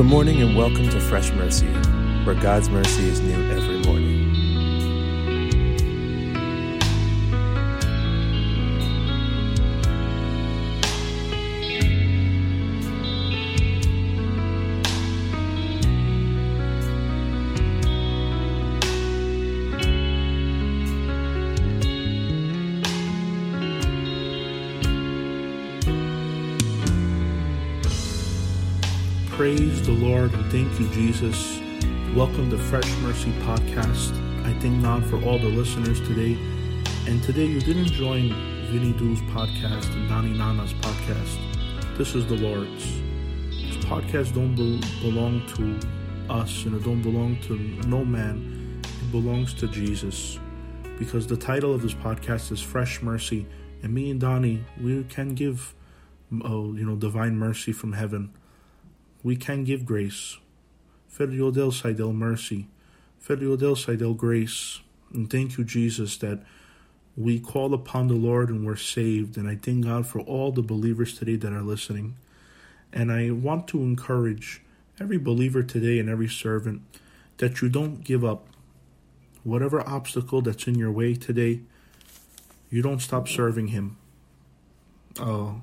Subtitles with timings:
[0.00, 1.66] Good morning and welcome to Fresh Mercy,
[2.24, 3.99] where God's mercy is new every morning.
[29.50, 31.58] Praise the Lord and thank you, Jesus.
[32.14, 34.14] Welcome to Fresh Mercy Podcast.
[34.46, 36.34] I thank God for all the listeners today.
[37.08, 38.28] And today you didn't join
[38.70, 41.98] Vinny Doo's podcast and Donnie Nana's podcast.
[41.98, 43.00] This is the Lord's.
[43.50, 48.80] This podcast don't be- belong to us and it don't belong to no man.
[48.84, 50.38] It belongs to Jesus.
[50.96, 53.48] Because the title of this podcast is Fresh Mercy.
[53.82, 55.74] And me and Donnie, we can give,
[56.44, 58.32] oh, you know, divine mercy from heaven
[59.22, 60.38] we can give grace.
[61.08, 62.68] Figlio del sai del mercy.
[63.18, 64.80] Figlio del sai del grace.
[65.12, 66.40] And thank you, Jesus, that
[67.16, 69.36] we call upon the Lord and we're saved.
[69.36, 72.16] And I thank God for all the believers today that are listening.
[72.92, 74.62] And I want to encourage
[74.98, 76.82] every believer today and every servant
[77.36, 78.46] that you don't give up.
[79.42, 81.60] Whatever obstacle that's in your way today,
[82.70, 83.96] you don't stop serving Him.
[85.18, 85.62] Oh,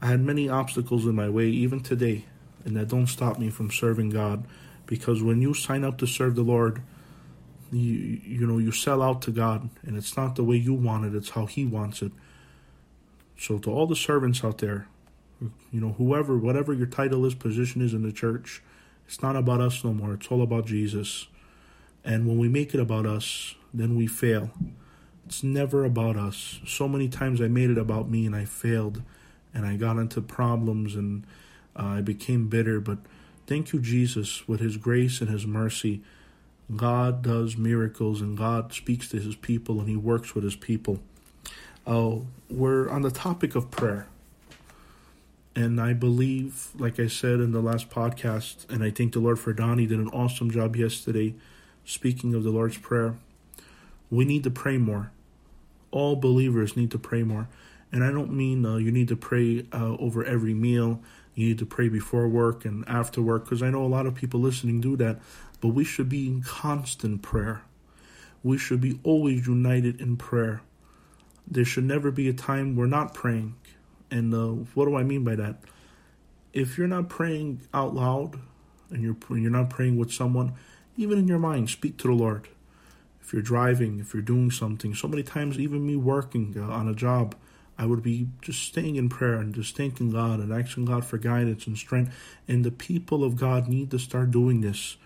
[0.00, 2.24] I had many obstacles in my way, even today
[2.64, 4.46] and that don't stop me from serving God.
[4.86, 6.82] Because when you sign up to serve the Lord
[7.72, 11.04] you you know you sell out to God and it's not the way you want
[11.04, 12.12] it it's how he wants it.
[13.38, 14.88] So to all the servants out there
[15.40, 18.62] you know whoever whatever your title is position is in the church
[19.06, 21.28] it's not about us no more it's all about Jesus.
[22.04, 24.50] And when we make it about us then we fail.
[25.26, 26.58] It's never about us.
[26.66, 29.02] So many times I made it about me and I failed
[29.54, 31.24] and I got into problems and
[31.76, 32.98] uh, I became bitter, but
[33.46, 36.02] thank you, Jesus, with His grace and His mercy.
[36.76, 41.00] God does miracles and God speaks to His people and He works with His people.
[41.86, 42.16] Uh,
[42.48, 44.06] we're on the topic of prayer.
[45.56, 49.38] And I believe, like I said in the last podcast, and I thank the Lord
[49.38, 51.34] for Donnie did an awesome job yesterday
[51.84, 53.16] speaking of the Lord's Prayer.
[54.10, 55.10] We need to pray more.
[55.90, 57.48] All believers need to pray more.
[57.90, 61.00] And I don't mean uh, you need to pray uh, over every meal
[61.34, 64.14] you need to pray before work and after work because I know a lot of
[64.14, 65.20] people listening do that.
[65.60, 67.62] But we should be in constant prayer.
[68.42, 70.62] We should be always united in prayer.
[71.46, 73.56] There should never be a time we're not praying.
[74.10, 75.56] And uh, what do I mean by that?
[76.52, 78.40] If you're not praying out loud
[78.90, 80.54] and you're you're not praying with someone,
[80.96, 82.48] even in your mind, speak to the Lord.
[83.20, 86.88] If you're driving, if you're doing something, so many times, even me working uh, on
[86.88, 87.36] a job,
[87.80, 91.16] I would be just staying in prayer and just thanking God and asking God for
[91.16, 92.14] guidance and strength.
[92.46, 94.98] And the people of God need to start doing this.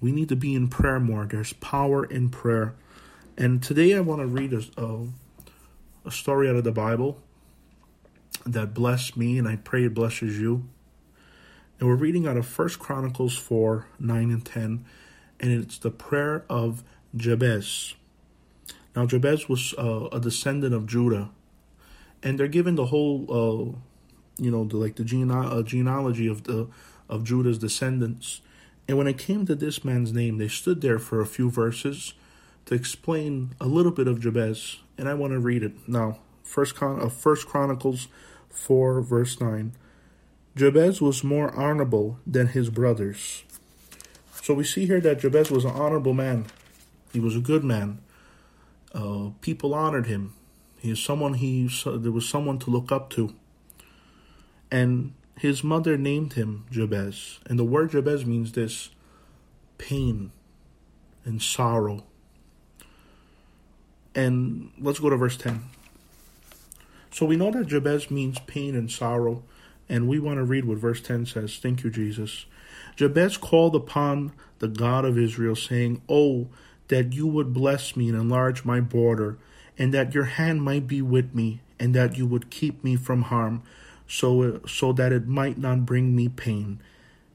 [0.00, 1.24] We need to be in prayer more.
[1.24, 2.74] There's power in prayer.
[3.38, 5.06] And today I want to read a, a,
[6.06, 7.22] a story out of the Bible
[8.44, 10.68] that blessed me, and I pray it blesses you.
[11.78, 14.84] And we're reading out of First Chronicles 4 9 and 10,
[15.38, 16.82] and it's the prayer of
[17.14, 17.94] Jabez.
[18.96, 21.30] Now, Jabez was uh, a descendant of Judah
[22.26, 26.42] and they're given the whole, uh, you know, the, like the gene- uh, genealogy of
[26.42, 26.66] the
[27.08, 28.40] of Judah's descendants.
[28.88, 32.14] And when it came to this man's name, they stood there for a few verses
[32.64, 36.18] to explain a little bit of Jabez, and I want to read it now.
[36.42, 38.08] First, Chron- uh, First Chronicles
[38.50, 39.72] four verse nine.
[40.56, 43.44] Jabez was more honorable than his brothers.
[44.42, 46.46] So we see here that Jabez was an honorable man.
[47.12, 48.00] He was a good man.
[48.92, 50.34] Uh, people honored him.
[50.86, 53.34] He is someone he there was someone to look up to.
[54.70, 57.40] And his mother named him Jabez.
[57.44, 58.90] And the word Jabez means this
[59.78, 60.30] pain
[61.24, 62.04] and sorrow.
[64.14, 65.64] And let's go to verse 10.
[67.10, 69.42] So we know that Jabez means pain and sorrow,
[69.88, 71.56] and we want to read what verse 10 says.
[71.56, 72.46] Thank you, Jesus.
[72.94, 76.46] Jabez called upon the God of Israel, saying, Oh,
[76.86, 79.36] that you would bless me and enlarge my border
[79.78, 83.22] and that your hand might be with me, and that you would keep me from
[83.22, 83.62] harm,
[84.08, 86.80] so so that it might not bring me pain.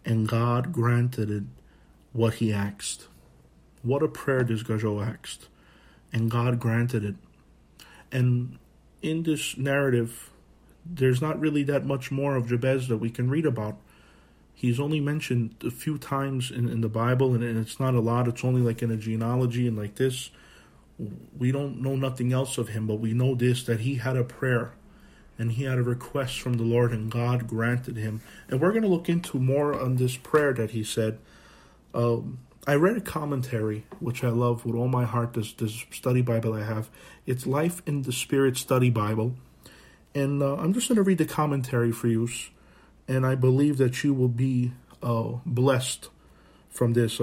[0.04, 1.44] And God granted it
[2.14, 3.08] what he asked.
[3.84, 5.48] What a prayer this Gajo asked.
[6.14, 7.16] And God granted it.
[8.12, 8.58] And
[9.02, 10.30] in this narrative,
[10.86, 13.78] there's not really that much more of Jabez that we can read about.
[14.54, 18.00] He's only mentioned a few times in, in the Bible, and, and it's not a
[18.00, 18.28] lot.
[18.28, 20.30] It's only like in a genealogy and like this
[21.38, 24.24] we don't know nothing else of him, but we know this that he had a
[24.24, 24.74] prayer
[25.38, 28.22] and he had a request from the Lord, and God granted him.
[28.48, 31.18] And we're going to look into more on this prayer that he said.
[31.96, 35.34] Um, I read a commentary, which I love with all my heart.
[35.34, 36.90] This this study Bible I have,
[37.26, 39.34] it's Life in the Spirit Study Bible,
[40.14, 42.30] and uh, I'm just going to read the commentary for you,
[43.08, 46.10] and I believe that you will be uh, blessed
[46.70, 47.18] from this.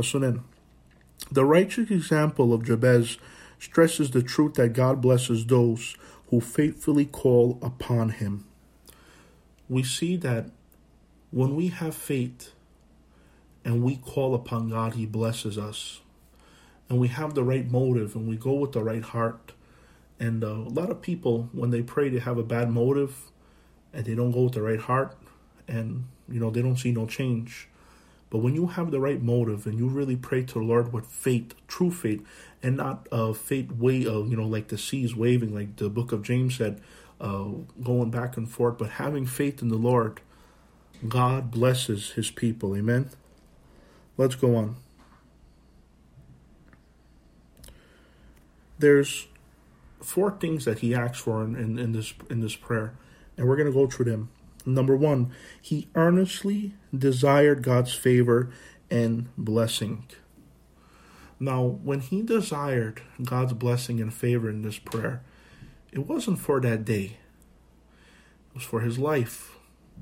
[1.30, 3.18] The righteous example of Jabez
[3.58, 5.96] stresses the truth that God blesses those
[6.28, 8.46] who faithfully call upon Him.
[9.68, 10.50] We see that
[11.30, 12.52] when we have faith
[13.64, 16.00] and we call upon God, He blesses us.
[16.88, 19.52] And we have the right motive and we go with the right heart.
[20.18, 23.30] And uh, a lot of people, when they pray, they have a bad motive
[23.92, 25.16] and they don't go with the right heart
[25.66, 27.68] and, you know, they don't see no change.
[28.30, 31.06] But when you have the right motive and you really pray to the Lord with
[31.06, 32.26] faith, true faith,
[32.62, 36.12] and not uh, faith way, of, you know, like the seas waving, like the book
[36.12, 36.80] of James said,
[37.20, 37.46] uh,
[37.82, 40.20] going back and forth, but having faith in the Lord,
[41.06, 42.76] God blesses His people.
[42.76, 43.10] Amen.
[44.16, 44.76] Let's go on.
[48.78, 49.26] There's
[50.00, 52.94] four things that he asks for in, in, in this in this prayer,
[53.36, 54.28] and we're to go through them.
[54.66, 58.50] Number one, he earnestly desired God's favor
[58.90, 60.06] and blessing.
[61.40, 65.22] Now, when he desired God's blessing and favor in this prayer,
[65.92, 67.16] it wasn't for that day,
[68.50, 69.54] it was for his life.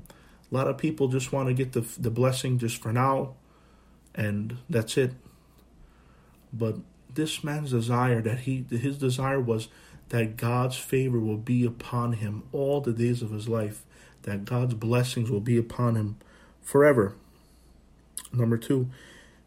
[0.09, 3.35] A lot of people just want to get the, the blessing just for now,
[4.15, 5.13] and that's it.
[6.51, 6.77] But
[7.13, 9.67] this man's desire that he his desire was
[10.09, 13.83] that God's favor will be upon him all the days of his life
[14.27, 16.17] that God's blessings will be upon him
[16.61, 17.15] forever.
[18.33, 18.89] Number two,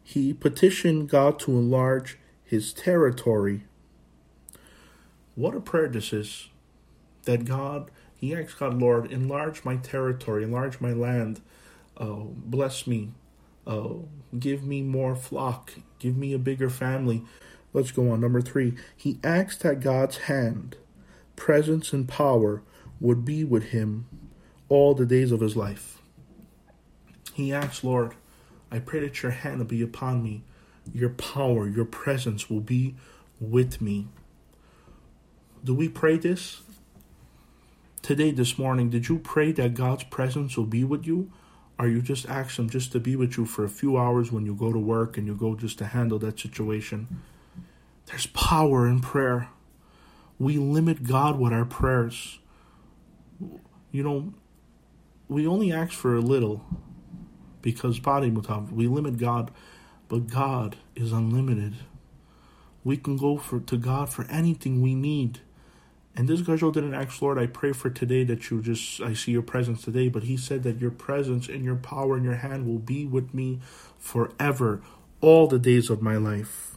[0.03, 3.65] he petitioned God to enlarge his territory.
[5.35, 6.49] What a prayer this is.
[7.25, 11.41] That God, he asked God, Lord, enlarge my territory, enlarge my land,
[11.97, 13.11] uh, bless me,
[13.67, 13.89] uh,
[14.39, 17.21] give me more flock, give me a bigger family.
[17.71, 18.21] Let's go on.
[18.21, 20.77] Number three, he asked that God's hand,
[21.35, 22.63] presence, and power
[22.99, 24.07] would be with him
[24.71, 26.01] all the days of his life.
[27.33, 28.15] He asked, Lord,
[28.71, 30.43] I pray that your hand will be upon me,
[30.93, 32.95] your power, your presence will be
[33.37, 34.07] with me.
[35.61, 36.61] Do we pray this?
[38.01, 41.33] Today, this morning, did you pray that God's presence will be with you?
[41.77, 44.45] Or you just ask Him just to be with you for a few hours when
[44.45, 47.21] you go to work and you go just to handle that situation?
[48.05, 49.49] There's power in prayer.
[50.39, 52.39] We limit God with our prayers.
[53.91, 54.33] You know,
[55.31, 56.65] we only ask for a little
[57.61, 59.49] because body mutav, we limit God,
[60.09, 61.75] but God is unlimited.
[62.83, 65.39] We can go for to God for anything we need.
[66.17, 69.31] And this Gajal didn't ask, Lord, I pray for today that you just, I see
[69.31, 72.67] your presence today, but he said that your presence and your power in your hand
[72.67, 73.61] will be with me
[73.97, 74.81] forever,
[75.21, 76.75] all the days of my life.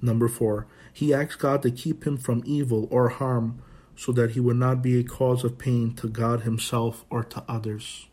[0.00, 3.60] Number four, he asked God to keep him from evil or harm
[3.96, 7.42] so that he would not be a cause of pain to God himself or to
[7.48, 8.06] others.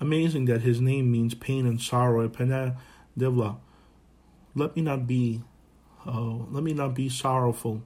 [0.00, 2.28] Amazing that his name means pain and sorrow.
[2.28, 3.56] Devla.
[4.54, 5.42] Let me not be,
[6.06, 7.82] uh, let me not be sorrowful,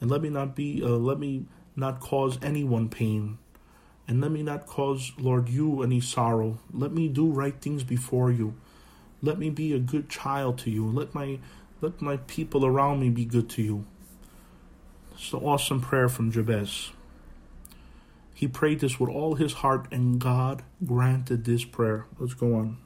[0.00, 3.38] and let me not be, uh, let me not cause anyone pain,
[4.06, 6.58] and let me not cause, Lord, you any sorrow.
[6.72, 8.54] Let me do right things before you.
[9.20, 10.86] Let me be a good child to you.
[10.86, 11.40] Let my,
[11.80, 13.86] let my people around me be good to you.
[15.22, 16.92] It's an awesome prayer from Jabez.
[18.32, 22.06] He prayed this with all his heart, and God granted this prayer.
[22.18, 22.78] Let's go on.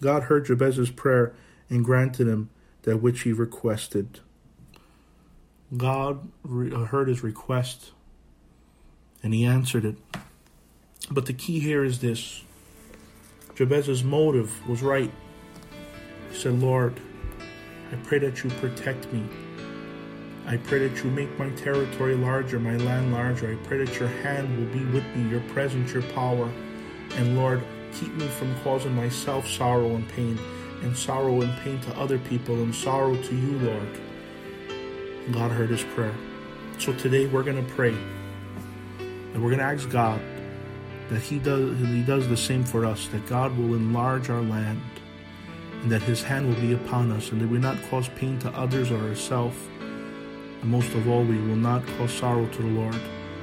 [0.00, 1.34] God heard Jabez's prayer
[1.68, 2.48] and granted him
[2.82, 4.20] that which he requested.
[5.76, 7.90] God re- uh, heard his request
[9.20, 9.96] and he answered it.
[11.10, 12.44] But the key here is this
[13.56, 15.10] Jabez's motive was right.
[16.30, 17.00] He said, Lord,
[17.90, 19.26] I pray that you protect me
[20.46, 23.50] I pray that you make my territory larger, my land larger.
[23.50, 26.50] I pray that your hand will be with me, your presence, your power.
[27.16, 30.38] And Lord, keep me from causing myself sorrow and pain,
[30.82, 34.00] and sorrow and pain to other people, and sorrow to you, Lord.
[35.32, 36.14] God heard his prayer.
[36.78, 37.96] So today we're going to pray.
[38.98, 40.20] And we're going to ask God
[41.08, 44.82] that he does, he does the same for us, that God will enlarge our land,
[45.80, 48.50] and that his hand will be upon us, and that we not cause pain to
[48.50, 49.56] others or ourselves
[50.64, 52.98] and most of all, we will not cause sorrow to the Lord,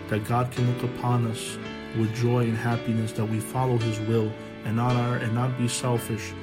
[0.07, 1.55] that God can look upon us
[1.95, 4.33] with joy and happiness, that we follow His will
[4.65, 6.33] and not and not be selfish,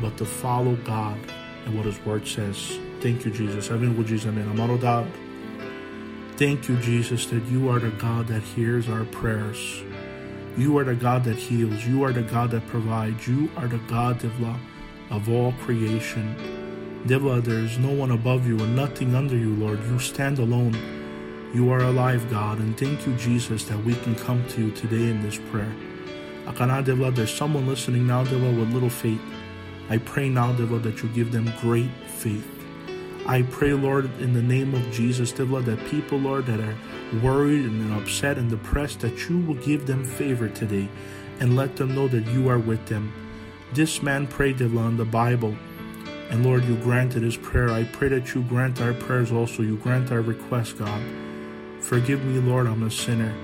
[0.00, 1.18] but to follow God
[1.66, 2.78] and what His Word says.
[3.00, 3.68] Thank you, Jesus.
[3.72, 4.00] Amen.
[4.06, 4.28] Jesus.
[4.28, 4.48] Amen.
[4.48, 5.08] Amado Dad.
[6.36, 9.82] Thank you, Jesus, that you are the God that hears our prayers.
[10.56, 11.84] You are the God that heals.
[11.84, 13.26] You are the God that provides.
[13.26, 16.57] You are the God, of uh, all creation.
[17.06, 19.82] Divla, there is no one above you and nothing under you, Lord.
[19.84, 20.76] You stand alone.
[21.54, 25.08] You are alive, God, and thank you, Jesus, that we can come to you today
[25.08, 25.72] in this prayer.
[26.44, 29.20] Akana, Divla, there's someone listening now, Divla, with little faith.
[29.88, 32.46] I pray now, Divla, that you give them great faith.
[33.26, 36.76] I pray, Lord, in the name of Jesus, Divla, that people, Lord, that are
[37.22, 40.88] worried and upset and depressed, that you will give them favor today
[41.38, 43.12] and let them know that you are with them.
[43.72, 45.56] This man prayed, Divla, in the Bible,
[46.30, 47.70] and Lord, you granted his prayer.
[47.70, 49.62] I pray that you grant our prayers also.
[49.62, 51.02] You grant our requests, God.
[51.80, 53.34] Forgive me, Lord, I'm a sinner.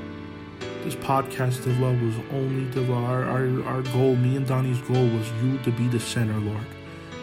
[0.83, 2.97] This podcast, Divla, was only Divla.
[2.97, 6.67] Our, our, our goal, me and Donnie's goal, was you to be the center, Lord,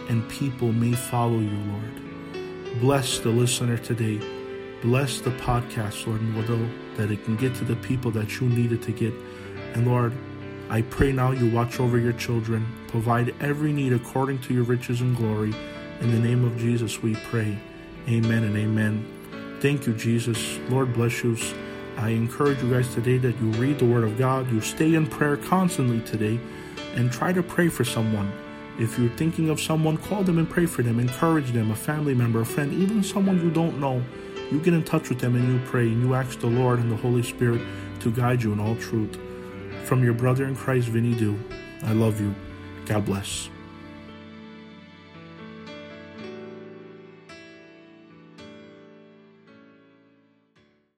[0.10, 2.80] and people may follow you, Lord.
[2.80, 4.20] Bless the listener today.
[4.82, 6.22] Bless the podcast, Lord,
[6.98, 9.14] that it can get to the people that you needed to get.
[9.76, 10.14] And Lord,
[10.72, 15.02] I pray now you watch over your children, provide every need according to your riches
[15.02, 15.54] and glory.
[16.00, 17.58] In the name of Jesus, we pray.
[18.08, 19.58] Amen and amen.
[19.60, 20.60] Thank you, Jesus.
[20.70, 21.38] Lord bless you.
[21.98, 25.08] I encourage you guys today that you read the Word of God, you stay in
[25.08, 26.40] prayer constantly today,
[26.96, 28.32] and try to pray for someone.
[28.80, 32.14] If you're thinking of someone, call them and pray for them, encourage them, a family
[32.14, 34.02] member, a friend, even someone you don't know.
[34.50, 36.90] You get in touch with them and you pray and you ask the Lord and
[36.90, 37.62] the Holy Spirit
[38.00, 39.20] to guide you in all truth.
[39.84, 41.38] From your brother in Christ, Vinny Do,
[41.84, 42.34] I love you.
[42.86, 43.50] God bless.